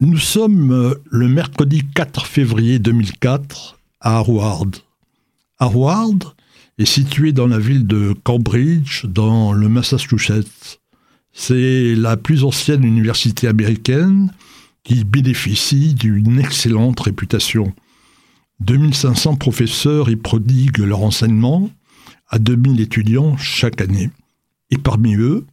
Nous 0.00 0.18
sommes 0.18 0.70
euh, 0.70 0.94
le 1.10 1.26
mercredi 1.26 1.82
4 1.92 2.24
février 2.26 2.78
2004 2.78 3.80
à 4.00 4.18
Harvard. 4.18 4.68
Harvard 5.58 6.36
est 6.78 6.84
situé 6.84 7.32
dans 7.32 7.48
la 7.48 7.58
ville 7.58 7.84
de 7.84 8.14
Cambridge, 8.22 9.06
dans 9.06 9.52
le 9.52 9.68
Massachusetts. 9.68 10.78
C'est 11.32 11.96
la 11.96 12.16
plus 12.16 12.44
ancienne 12.44 12.84
université 12.84 13.48
américaine 13.48 14.32
qui 14.84 15.02
bénéficie 15.02 15.94
d'une 15.94 16.38
excellente 16.38 17.00
réputation. 17.00 17.74
2500 18.60 19.34
professeurs 19.34 20.10
y 20.10 20.16
prodiguent 20.16 20.78
leur 20.78 21.02
enseignement 21.02 21.70
à 22.28 22.38
2000 22.38 22.80
étudiants 22.80 23.36
chaque 23.36 23.80
année. 23.80 24.10
Et 24.70 24.78
parmi 24.78 25.16
eux, 25.16 25.44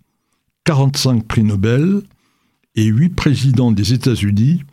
45 0.65 1.25
prix 1.25 1.43
Nobel, 1.43 2.03
et 2.75 2.85
huit 2.85 3.09
présidents 3.09 3.71
des 3.71 3.93
États-Unis 3.93 4.63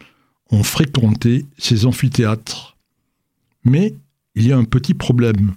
ont 0.51 0.63
fréquenté 0.63 1.47
ces 1.59 1.87
amphithéâtres. 1.87 2.77
Mais 3.65 3.95
il 4.35 4.47
y 4.47 4.53
a 4.53 4.59
un 4.59 4.65
petit 4.65 4.95
problème. 4.95 5.55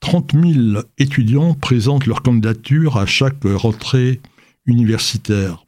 30 0.00 0.32
000 0.32 0.82
étudiants 0.98 1.54
présentent 1.54 2.06
leur 2.06 2.22
candidature 2.22 2.96
à 2.96 3.06
chaque 3.06 3.44
rentrée 3.44 4.20
universitaire. 4.66 5.66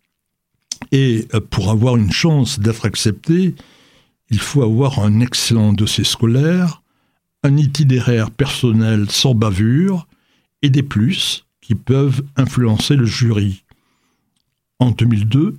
Et 0.90 1.26
pour 1.50 1.70
avoir 1.70 1.96
une 1.96 2.12
chance 2.12 2.58
d'être 2.58 2.86
accepté, 2.86 3.54
il 4.30 4.38
faut 4.38 4.62
avoir 4.62 5.00
un 5.00 5.20
excellent 5.20 5.72
dossier 5.72 6.04
scolaire, 6.04 6.82
un 7.42 7.56
itinéraire 7.56 8.30
personnel 8.30 9.10
sans 9.10 9.34
bavure 9.34 10.06
et 10.62 10.70
des 10.70 10.82
plus 10.82 11.44
qui 11.60 11.74
peuvent 11.74 12.22
influencer 12.36 12.96
le 12.96 13.04
jury. 13.04 13.64
En 14.78 14.90
2002, 14.90 15.56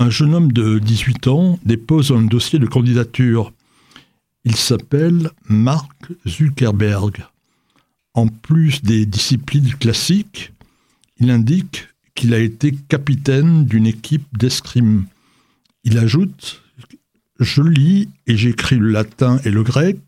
un 0.00 0.08
jeune 0.08 0.34
homme 0.34 0.50
de 0.50 0.78
18 0.78 1.26
ans 1.26 1.58
dépose 1.62 2.10
un 2.10 2.22
dossier 2.22 2.58
de 2.58 2.66
candidature. 2.66 3.52
Il 4.44 4.56
s'appelle 4.56 5.30
Mark 5.46 5.92
Zuckerberg. 6.26 7.26
En 8.14 8.26
plus 8.26 8.82
des 8.82 9.04
disciplines 9.04 9.74
classiques, 9.74 10.52
il 11.18 11.30
indique 11.30 11.86
qu'il 12.14 12.32
a 12.32 12.38
été 12.38 12.72
capitaine 12.88 13.66
d'une 13.66 13.86
équipe 13.86 14.26
d'escrime. 14.36 15.04
Il 15.84 15.98
ajoute 15.98 16.62
Je 17.38 17.62
lis 17.62 18.08
et 18.26 18.38
j'écris 18.38 18.76
le 18.76 18.88
latin 18.88 19.38
et 19.44 19.50
le 19.50 19.62
grec, 19.62 19.98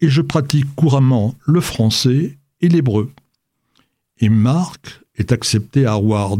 et 0.00 0.08
je 0.08 0.22
pratique 0.22 0.74
couramment 0.76 1.34
le 1.46 1.60
français 1.60 2.38
et 2.62 2.68
l'hébreu. 2.70 3.12
Et 4.18 4.30
Mark 4.30 5.02
est 5.16 5.30
accepté 5.30 5.84
à 5.84 5.92
Harvard. 5.92 6.38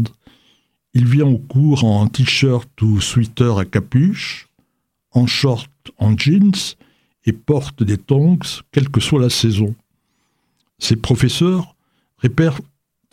Il 0.97 1.05
vient 1.05 1.27
au 1.27 1.37
cours 1.37 1.83
en 1.83 2.07
t-shirt 2.07 2.81
ou 2.81 3.01
sweater 3.01 3.57
à 3.59 3.65
capuche, 3.65 4.47
en 5.11 5.27
short, 5.27 5.69
en 5.97 6.17
jeans 6.17 6.55
et 7.25 7.33
porte 7.33 7.83
des 7.83 7.97
tongs, 7.97 8.61
quelle 8.71 8.87
que 8.87 9.01
soit 9.01 9.19
la 9.19 9.29
saison. 9.29 9.75
Ses 10.79 10.95
professeurs 10.95 11.75
repèrent 12.23 12.61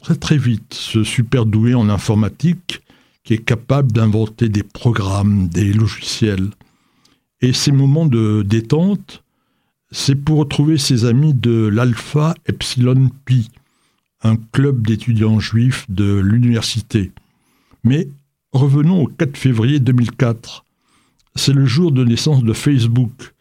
très 0.00 0.14
très 0.14 0.38
vite 0.38 0.74
ce 0.74 1.02
super 1.02 1.44
doué 1.44 1.74
en 1.74 1.88
informatique 1.88 2.82
qui 3.24 3.34
est 3.34 3.44
capable 3.44 3.90
d'inventer 3.90 4.48
des 4.48 4.62
programmes, 4.62 5.48
des 5.48 5.72
logiciels. 5.72 6.50
Et 7.40 7.52
ces 7.52 7.72
moments 7.72 8.06
de 8.06 8.44
détente, 8.46 9.24
c'est 9.90 10.14
pour 10.14 10.38
retrouver 10.38 10.78
ses 10.78 11.04
amis 11.04 11.34
de 11.34 11.66
l'Alpha 11.66 12.36
Epsilon 12.46 13.10
Pi, 13.24 13.50
un 14.22 14.36
club 14.36 14.86
d'étudiants 14.86 15.40
juifs 15.40 15.84
de 15.88 16.14
l'université. 16.20 17.10
Mais 17.84 18.08
revenons 18.52 19.02
au 19.02 19.06
4 19.06 19.36
février 19.36 19.80
2004. 19.80 20.64
C'est 21.34 21.52
le 21.52 21.66
jour 21.66 21.92
de 21.92 22.04
naissance 22.04 22.44
de 22.44 22.52
Facebook, 22.52 23.34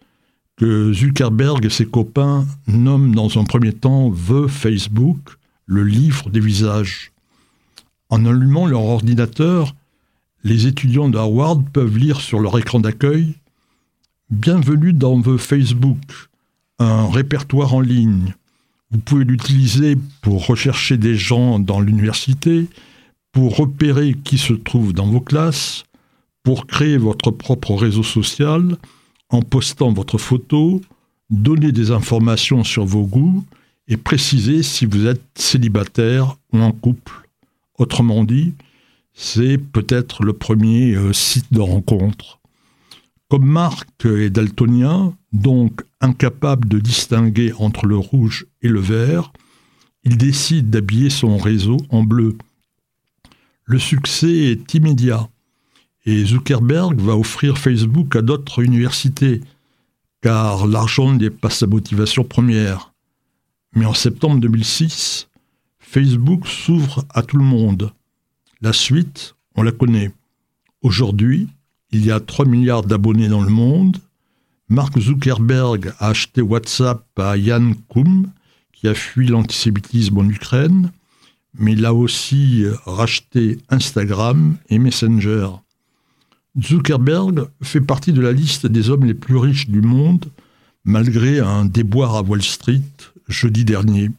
que 0.57 0.93
Zuckerberg 0.93 1.65
et 1.65 1.69
ses 1.69 1.85
copains 1.85 2.45
nomment 2.67 3.13
dans 3.13 3.39
un 3.39 3.43
premier 3.43 3.73
temps 3.73 4.11
The 4.11 4.47
Facebook, 4.47 5.37
le 5.65 5.83
livre 5.83 6.29
des 6.29 6.39
visages. 6.39 7.11
En 8.09 8.25
allumant 8.25 8.65
leur 8.65 8.83
ordinateur, 8.83 9.75
les 10.43 10.67
étudiants 10.67 11.09
d'Harvard 11.09 11.63
peuvent 11.71 11.97
lire 11.97 12.21
sur 12.21 12.39
leur 12.39 12.57
écran 12.57 12.79
d'accueil 12.79 13.35
Bienvenue 14.29 14.93
dans 14.93 15.21
The 15.21 15.37
Facebook, 15.37 15.99
un 16.79 17.09
répertoire 17.09 17.73
en 17.73 17.81
ligne. 17.81 18.33
Vous 18.89 18.99
pouvez 18.99 19.25
l'utiliser 19.25 19.97
pour 20.21 20.47
rechercher 20.47 20.97
des 20.97 21.15
gens 21.15 21.59
dans 21.59 21.81
l'université, 21.81 22.67
pour 23.31 23.55
repérer 23.55 24.15
qui 24.23 24.37
se 24.37 24.53
trouve 24.53 24.93
dans 24.93 25.07
vos 25.07 25.21
classes, 25.21 25.85
pour 26.43 26.67
créer 26.67 26.97
votre 26.97 27.31
propre 27.31 27.75
réseau 27.75 28.03
social 28.03 28.77
en 29.29 29.41
postant 29.41 29.93
votre 29.93 30.17
photo, 30.17 30.81
donner 31.29 31.71
des 31.71 31.91
informations 31.91 32.63
sur 32.63 32.85
vos 32.85 33.05
goûts 33.05 33.43
et 33.87 33.97
préciser 33.97 34.63
si 34.63 34.85
vous 34.85 35.07
êtes 35.07 35.23
célibataire 35.35 36.35
ou 36.53 36.59
en 36.59 36.71
couple. 36.71 37.29
Autrement 37.77 38.23
dit, 38.23 38.53
c'est 39.13 39.57
peut-être 39.57 40.23
le 40.23 40.33
premier 40.33 40.95
euh, 40.95 41.13
site 41.13 41.51
de 41.51 41.61
rencontre. 41.61 42.39
Comme 43.29 43.45
Marc 43.45 44.05
est 44.05 44.29
daltonien, 44.29 45.13
donc 45.31 45.83
incapable 46.01 46.67
de 46.67 46.79
distinguer 46.79 47.53
entre 47.57 47.85
le 47.85 47.95
rouge 47.95 48.45
et 48.61 48.67
le 48.67 48.81
vert, 48.81 49.31
il 50.03 50.17
décide 50.17 50.69
d'habiller 50.69 51.09
son 51.09 51.37
réseau 51.37 51.77
en 51.89 52.03
bleu. 52.03 52.37
Le 53.71 53.79
succès 53.79 54.51
est 54.51 54.73
immédiat 54.73 55.29
et 56.05 56.25
Zuckerberg 56.25 56.99
va 56.99 57.15
offrir 57.15 57.57
Facebook 57.57 58.17
à 58.17 58.21
d'autres 58.21 58.61
universités, 58.61 59.39
car 60.19 60.67
l'argent 60.67 61.13
n'est 61.13 61.29
pas 61.29 61.49
sa 61.49 61.67
motivation 61.67 62.25
première. 62.25 62.91
Mais 63.73 63.85
en 63.85 63.93
septembre 63.93 64.41
2006, 64.41 65.29
Facebook 65.79 66.49
s'ouvre 66.49 67.05
à 67.11 67.21
tout 67.21 67.37
le 67.37 67.45
monde. 67.45 67.93
La 68.59 68.73
suite, 68.73 69.35
on 69.55 69.63
la 69.63 69.71
connaît. 69.71 70.11
Aujourd'hui, 70.81 71.47
il 71.91 72.05
y 72.05 72.11
a 72.11 72.19
3 72.19 72.43
milliards 72.43 72.83
d'abonnés 72.83 73.29
dans 73.29 73.41
le 73.41 73.51
monde. 73.51 73.99
Mark 74.67 74.99
Zuckerberg 74.99 75.93
a 75.99 76.09
acheté 76.09 76.41
WhatsApp 76.41 77.07
à 77.17 77.37
Yann 77.37 77.73
Koum, 77.87 78.31
qui 78.73 78.89
a 78.89 78.93
fui 78.93 79.27
l'antisémitisme 79.27 80.17
en 80.17 80.27
Ukraine 80.27 80.91
mais 81.57 81.73
il 81.73 81.85
a 81.85 81.93
aussi 81.93 82.65
racheté 82.85 83.59
Instagram 83.69 84.57
et 84.69 84.79
Messenger. 84.79 85.47
Zuckerberg 86.59 87.47
fait 87.61 87.81
partie 87.81 88.13
de 88.13 88.21
la 88.21 88.31
liste 88.31 88.67
des 88.67 88.89
hommes 88.89 89.05
les 89.05 89.13
plus 89.13 89.37
riches 89.37 89.69
du 89.69 89.81
monde, 89.81 90.25
malgré 90.83 91.39
un 91.39 91.65
déboire 91.65 92.15
à 92.15 92.21
Wall 92.21 92.41
Street 92.41 92.81
jeudi 93.27 93.63
dernier. 93.63 94.09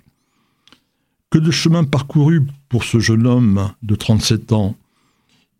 Que 1.30 1.38
de 1.38 1.50
chemin 1.50 1.84
parcouru 1.84 2.46
pour 2.68 2.84
ce 2.84 3.00
jeune 3.00 3.26
homme 3.26 3.72
de 3.82 3.94
37 3.94 4.52
ans. 4.52 4.76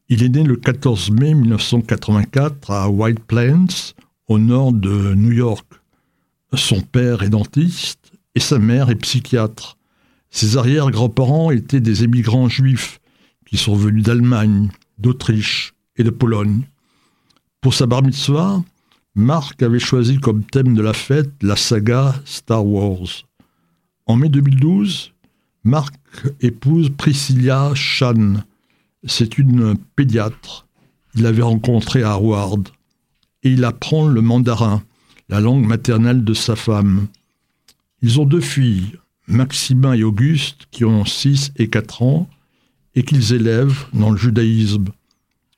Il 0.08 0.22
est 0.22 0.28
né 0.28 0.42
le 0.42 0.56
14 0.56 1.10
mai 1.10 1.34
1984 1.34 2.70
à 2.70 2.88
White 2.90 3.20
Plains, 3.20 3.66
au 4.28 4.38
nord 4.38 4.72
de 4.72 5.14
New 5.14 5.32
York. 5.32 5.66
Son 6.54 6.80
père 6.80 7.22
est 7.22 7.30
dentiste 7.30 8.12
et 8.34 8.40
sa 8.40 8.58
mère 8.58 8.90
est 8.90 8.96
psychiatre. 8.96 9.76
Ses 10.32 10.56
arrière-grands-parents 10.56 11.50
étaient 11.50 11.80
des 11.80 12.04
émigrants 12.04 12.48
juifs 12.48 13.00
qui 13.46 13.58
sont 13.58 13.76
venus 13.76 14.02
d'Allemagne, 14.02 14.70
d'Autriche 14.96 15.74
et 15.96 16.04
de 16.04 16.10
Pologne. 16.10 16.62
Pour 17.60 17.74
sa 17.74 17.84
bar 17.86 18.02
mitzvah, 18.02 18.64
Marc 19.14 19.62
avait 19.62 19.78
choisi 19.78 20.18
comme 20.18 20.42
thème 20.42 20.74
de 20.74 20.80
la 20.80 20.94
fête 20.94 21.30
la 21.42 21.54
saga 21.54 22.14
Star 22.24 22.66
Wars. 22.66 23.26
En 24.06 24.16
mai 24.16 24.30
2012, 24.30 25.12
Marc 25.64 25.94
épouse 26.40 26.88
Priscilla 26.88 27.72
Chan. 27.74 28.42
C'est 29.04 29.36
une 29.36 29.76
pédiatre. 29.96 30.66
Il 31.14 31.24
l'avait 31.24 31.42
rencontrée 31.42 32.02
à 32.02 32.12
Harvard. 32.12 32.58
Et 33.42 33.50
il 33.50 33.64
apprend 33.66 34.08
le 34.08 34.22
mandarin, 34.22 34.82
la 35.28 35.40
langue 35.40 35.66
maternelle 35.66 36.24
de 36.24 36.32
sa 36.32 36.56
femme. 36.56 37.08
Ils 38.00 38.18
ont 38.18 38.24
deux 38.24 38.40
filles, 38.40 38.98
Maximin 39.26 39.94
et 39.94 40.02
Auguste, 40.02 40.66
qui 40.70 40.84
ont 40.84 41.04
6 41.04 41.52
et 41.56 41.68
4 41.68 42.02
ans, 42.02 42.28
et 42.94 43.04
qu'ils 43.04 43.32
élèvent 43.32 43.86
dans 43.92 44.10
le 44.10 44.16
judaïsme. 44.16 44.86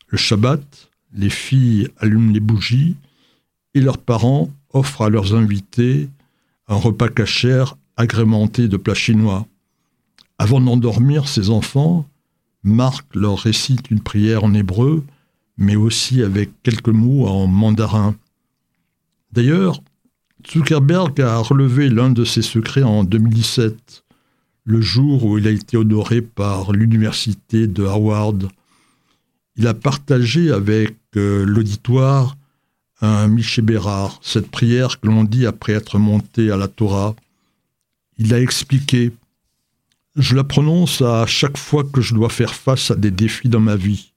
Le 0.08 0.18
Shabbat, 0.18 0.90
les 1.14 1.30
filles 1.30 1.88
allument 1.98 2.32
les 2.32 2.40
bougies, 2.40 2.96
et 3.74 3.80
leurs 3.80 3.98
parents 3.98 4.50
offrent 4.72 5.02
à 5.02 5.10
leurs 5.10 5.34
invités 5.34 6.08
un 6.68 6.76
repas 6.76 7.08
cachère 7.08 7.76
agrémenté 7.96 8.68
de 8.68 8.76
plats 8.76 8.94
chinois. 8.94 9.46
Avant 10.38 10.60
d'endormir 10.60 11.28
ses 11.28 11.50
enfants, 11.50 12.08
Marc 12.62 13.06
leur 13.14 13.38
récite 13.38 13.90
une 13.90 14.00
prière 14.00 14.44
en 14.44 14.54
hébreu, 14.54 15.04
mais 15.56 15.76
aussi 15.76 16.22
avec 16.22 16.50
quelques 16.62 16.88
mots 16.88 17.26
en 17.26 17.46
mandarin. 17.46 18.16
D'ailleurs, 19.32 19.82
Zuckerberg 20.46 21.20
a 21.20 21.38
relevé 21.38 21.88
l'un 21.88 22.10
de 22.10 22.24
ses 22.24 22.42
secrets 22.42 22.82
en 22.82 23.02
2017, 23.04 24.04
le 24.64 24.80
jour 24.80 25.24
où 25.24 25.38
il 25.38 25.46
a 25.46 25.50
été 25.50 25.76
honoré 25.76 26.20
par 26.22 26.72
l'université 26.72 27.66
de 27.66 27.84
Harvard. 27.84 28.34
il 29.56 29.66
a 29.66 29.74
partagé 29.74 30.50
avec 30.50 30.96
euh, 31.16 31.44
l'auditoire 31.44 32.36
un 33.00 33.28
Miché 33.28 33.62
Bérard, 33.62 34.18
cette 34.22 34.50
prière 34.50 35.00
que 35.00 35.08
l'on 35.08 35.24
dit 35.24 35.46
après 35.46 35.72
être 35.72 35.98
monté 35.98 36.50
à 36.50 36.56
la 36.56 36.68
Torah. 36.68 37.14
Il 38.18 38.32
a 38.32 38.40
expliqué 38.40 39.12
Je 40.16 40.36
la 40.36 40.44
prononce 40.44 41.02
à 41.02 41.26
chaque 41.26 41.58
fois 41.58 41.84
que 41.84 42.00
je 42.00 42.14
dois 42.14 42.28
faire 42.28 42.54
face 42.54 42.90
à 42.90 42.94
des 42.94 43.10
défis 43.10 43.48
dans 43.48 43.60
ma 43.60 43.76
vie. 43.76 44.12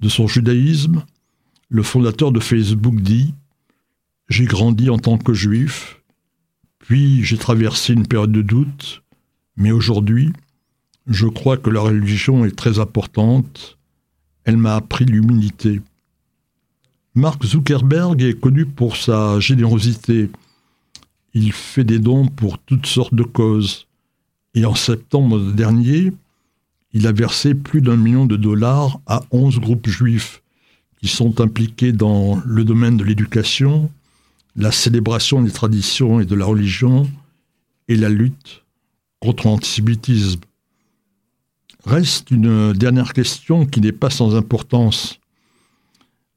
De 0.00 0.08
son 0.08 0.26
judaïsme, 0.26 1.04
le 1.68 1.82
fondateur 1.82 2.32
de 2.32 2.40
Facebook 2.40 2.96
dit 3.00 3.34
J'ai 4.28 4.46
grandi 4.46 4.90
en 4.90 4.98
tant 4.98 5.18
que 5.18 5.34
juif, 5.34 6.00
puis 6.78 7.24
j'ai 7.24 7.38
traversé 7.38 7.92
une 7.92 8.06
période 8.06 8.32
de 8.32 8.42
doute, 8.42 9.02
mais 9.56 9.70
aujourd'hui, 9.70 10.32
je 11.06 11.26
crois 11.26 11.56
que 11.56 11.70
la 11.70 11.80
religion 11.80 12.44
est 12.44 12.56
très 12.56 12.78
importante. 12.78 13.78
Elle 14.44 14.56
m'a 14.56 14.76
appris 14.76 15.04
l'humilité. 15.04 15.82
Mark 17.14 17.44
Zuckerberg 17.44 18.22
est 18.22 18.40
connu 18.40 18.66
pour 18.66 18.96
sa 18.96 19.38
générosité. 19.38 20.30
Il 21.34 21.52
fait 21.52 21.84
des 21.84 21.98
dons 21.98 22.26
pour 22.26 22.58
toutes 22.58 22.86
sortes 22.86 23.14
de 23.14 23.22
causes. 23.22 23.86
Et 24.54 24.64
en 24.64 24.74
septembre 24.74 25.52
dernier, 25.52 26.12
il 26.92 27.06
a 27.06 27.12
versé 27.12 27.54
plus 27.54 27.82
d'un 27.82 27.96
million 27.96 28.24
de 28.24 28.36
dollars 28.36 29.00
à 29.06 29.22
11 29.30 29.60
groupes 29.60 29.88
juifs 29.88 30.42
qui 31.00 31.08
sont 31.08 31.40
impliqués 31.40 31.92
dans 31.92 32.40
le 32.44 32.64
domaine 32.64 32.96
de 32.96 33.04
l'éducation, 33.04 33.90
la 34.56 34.70
célébration 34.70 35.42
des 35.42 35.50
traditions 35.50 36.20
et 36.20 36.24
de 36.24 36.34
la 36.34 36.44
religion 36.44 37.10
et 37.88 37.96
la 37.96 38.08
lutte 38.08 38.62
contre 39.20 39.46
l'antisémitisme. 39.46 40.40
Reste 41.84 42.30
une 42.30 42.72
dernière 42.72 43.12
question 43.12 43.66
qui 43.66 43.80
n'est 43.80 43.92
pas 43.92 44.10
sans 44.10 44.36
importance. 44.36 45.18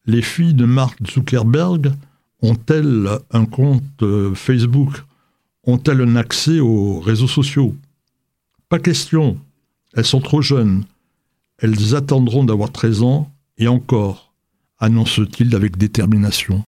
Les 0.05 0.21
filles 0.21 0.53
de 0.53 0.65
Mark 0.65 0.97
Zuckerberg 1.09 1.93
ont-elles 2.41 3.09
un 3.31 3.45
compte 3.45 4.03
euh, 4.03 4.33
Facebook? 4.35 5.03
Ont-elles 5.63 6.01
un 6.01 6.15
accès 6.15 6.59
aux 6.59 6.99
réseaux 6.99 7.27
sociaux? 7.27 7.75
Pas 8.69 8.79
question. 8.79 9.37
Elles 9.93 10.05
sont 10.05 10.21
trop 10.21 10.41
jeunes. 10.41 10.83
Elles 11.59 11.95
attendront 11.95 12.43
d'avoir 12.43 12.71
13 12.71 13.01
ans 13.03 13.31
et 13.57 13.67
encore, 13.67 14.33
annonce-t-il 14.79 15.55
avec 15.55 15.77
détermination. 15.77 16.63